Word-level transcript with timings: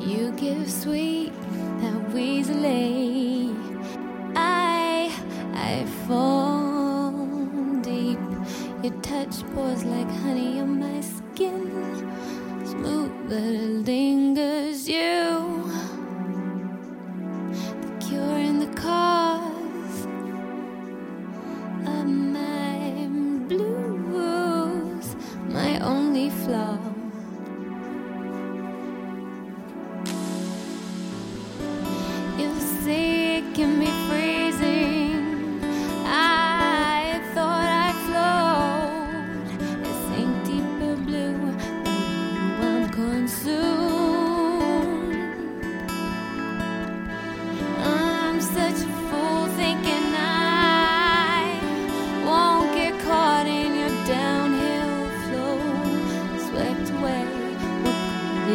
You 0.00 0.32
give 0.32 0.70
sweet 0.70 1.32
that 1.80 2.16
easily. 2.16 3.54
I, 4.34 5.10
I 5.54 5.84
fall 6.06 7.12
deep. 7.80 8.18
Your 8.82 8.92
touch 9.02 9.42
pours 9.54 9.84
like 9.84 10.10
honey 10.22 10.60
on 10.60 10.80
my 10.80 11.00
skin, 11.00 11.70
smooth 12.64 13.12
little 13.30 13.82
deep. 13.82 14.13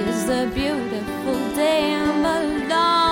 is 0.08 0.30
a 0.30 0.48
beautiful 0.54 1.56
day 1.56 1.94
in 1.94 2.22
Malone. 2.22 3.09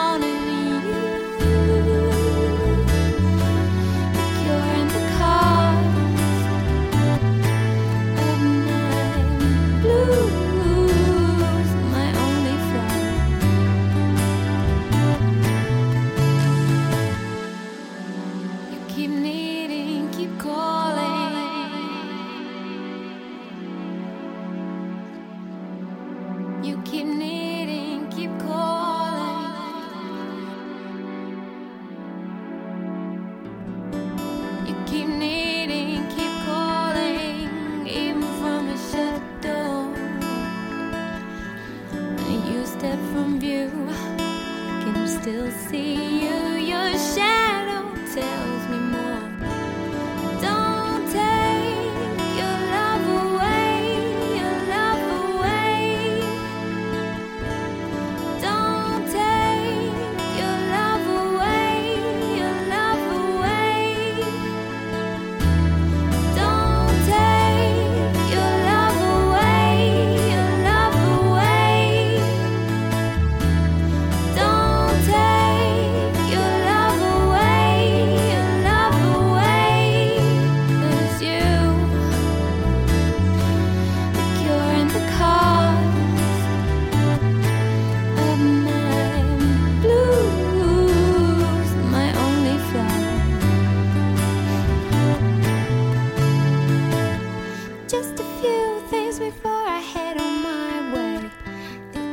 still 45.27 45.51
see 45.51 46.23
you. 46.23 46.46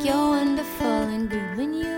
You're 0.04 0.28
wonderful 0.28 0.86
and 0.86 1.30
good 1.30 1.56
when 1.56 1.72
you 1.72 1.93